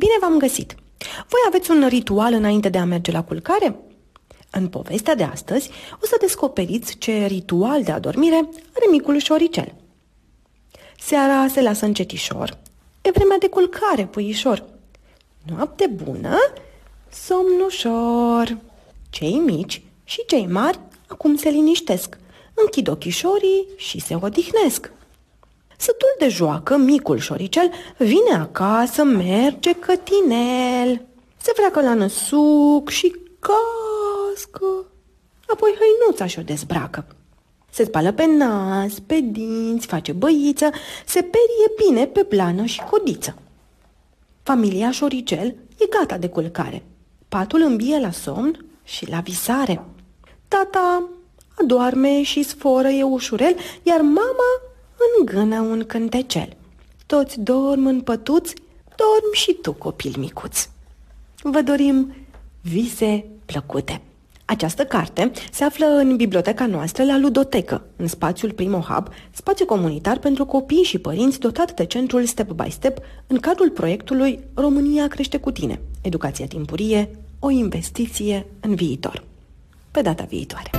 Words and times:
Bine 0.00 0.16
v-am 0.20 0.38
găsit! 0.38 0.74
Voi 1.28 1.40
aveți 1.46 1.70
un 1.70 1.86
ritual 1.88 2.32
înainte 2.32 2.68
de 2.68 2.78
a 2.78 2.84
merge 2.84 3.10
la 3.10 3.24
culcare? 3.24 3.80
În 4.50 4.68
povestea 4.68 5.14
de 5.14 5.22
astăzi 5.22 5.70
o 6.02 6.06
să 6.06 6.16
descoperiți 6.20 6.98
ce 6.98 7.26
ritual 7.26 7.82
de 7.82 7.92
adormire 7.92 8.36
are 8.76 8.86
micul 8.90 9.18
șoricel. 9.18 9.74
Seara 10.98 11.48
se 11.48 11.62
lasă 11.62 11.84
încetișor. 11.84 12.58
E 13.02 13.10
vremea 13.10 13.38
de 13.38 13.48
culcare, 13.48 14.06
puișor. 14.06 14.64
Noapte 15.46 15.86
bună, 15.86 16.36
somn 17.08 17.60
ușor. 17.66 18.56
Cei 19.10 19.38
mici 19.38 19.82
și 20.04 20.24
cei 20.26 20.46
mari 20.46 20.78
acum 21.06 21.36
se 21.36 21.48
liniștesc, 21.48 22.18
închid 22.54 22.88
ochișorii 22.88 23.66
și 23.76 24.00
se 24.00 24.18
odihnesc. 24.20 24.92
Sătul 25.80 26.14
de 26.18 26.28
joacă, 26.28 26.76
micul 26.76 27.18
șoricel 27.18 27.70
vine 27.96 28.34
acasă, 28.40 29.04
merge 29.04 29.72
cătinel. 29.72 31.06
Se 31.36 31.52
freacă 31.54 31.80
la 31.80 31.94
năsuc 31.94 32.88
și 32.88 33.16
cască. 33.38 34.86
Apoi 35.46 35.74
hăinuța 35.78 36.26
și-o 36.26 36.42
dezbracă. 36.42 37.06
Se 37.70 37.84
spală 37.84 38.12
pe 38.12 38.26
nas, 38.26 38.98
pe 39.06 39.20
dinți, 39.20 39.86
face 39.86 40.12
băiță, 40.12 40.70
se 41.06 41.20
perie 41.20 41.86
bine 41.86 42.06
pe 42.06 42.24
plană 42.24 42.64
și 42.64 42.82
codiță. 42.90 43.34
Familia 44.42 44.90
șoricel 44.90 45.46
e 45.78 45.86
gata 45.98 46.18
de 46.18 46.28
culcare. 46.28 46.82
Patul 47.28 47.60
îmbie 47.60 47.98
la 47.98 48.10
somn 48.10 48.66
și 48.84 49.10
la 49.10 49.20
visare. 49.20 49.84
Tata 50.48 51.08
adorme 51.54 52.22
și 52.22 52.42
sforă 52.42 52.88
e 52.88 53.02
ușurel, 53.02 53.56
iar 53.82 54.00
mama 54.00 54.69
îngână 55.18 55.60
un 55.60 55.84
cântecel. 55.86 56.56
Toți 57.06 57.40
dorm 57.40 57.86
în 57.86 58.00
pătuți, 58.00 58.54
dormi 58.96 59.34
și 59.34 59.52
tu, 59.62 59.72
copil 59.72 60.14
micuț. 60.18 60.68
Vă 61.42 61.60
dorim 61.60 62.14
vise 62.60 63.24
plăcute. 63.46 64.00
Această 64.44 64.84
carte 64.84 65.30
se 65.52 65.64
află 65.64 65.86
în 65.86 66.16
biblioteca 66.16 66.66
noastră 66.66 67.04
la 67.04 67.18
Ludotecă, 67.18 67.84
în 67.96 68.06
spațiul 68.06 68.52
Primo 68.52 68.78
Hub, 68.78 69.08
spațiu 69.30 69.64
comunitar 69.64 70.18
pentru 70.18 70.44
copii 70.44 70.82
și 70.82 70.98
părinți 70.98 71.38
dotat 71.38 71.74
de 71.74 71.84
centrul 71.84 72.24
Step 72.24 72.50
by 72.50 72.70
Step 72.70 72.98
în 73.26 73.38
cadrul 73.38 73.70
proiectului 73.70 74.40
România 74.54 75.08
crește 75.08 75.38
cu 75.38 75.50
tine. 75.50 75.80
Educația 76.02 76.46
timpurie, 76.46 77.10
o 77.38 77.50
investiție 77.50 78.46
în 78.60 78.74
viitor. 78.74 79.24
Pe 79.90 80.02
data 80.02 80.24
viitoare! 80.28 80.70